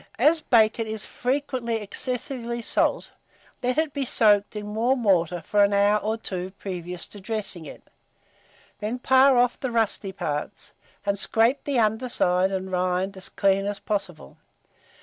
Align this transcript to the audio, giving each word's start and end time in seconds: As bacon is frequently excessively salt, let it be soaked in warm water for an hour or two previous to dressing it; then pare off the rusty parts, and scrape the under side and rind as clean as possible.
As 0.17 0.41
bacon 0.41 0.87
is 0.87 1.05
frequently 1.05 1.75
excessively 1.75 2.59
salt, 2.63 3.11
let 3.61 3.77
it 3.77 3.93
be 3.93 4.03
soaked 4.03 4.55
in 4.55 4.73
warm 4.73 5.03
water 5.03 5.43
for 5.43 5.63
an 5.63 5.73
hour 5.73 5.99
or 5.99 6.17
two 6.17 6.49
previous 6.57 7.05
to 7.09 7.19
dressing 7.21 7.67
it; 7.67 7.87
then 8.79 8.97
pare 8.97 9.37
off 9.37 9.59
the 9.59 9.69
rusty 9.69 10.11
parts, 10.11 10.73
and 11.05 11.19
scrape 11.19 11.63
the 11.65 11.77
under 11.77 12.09
side 12.09 12.51
and 12.51 12.71
rind 12.71 13.15
as 13.15 13.29
clean 13.29 13.67
as 13.67 13.77
possible. 13.77 14.37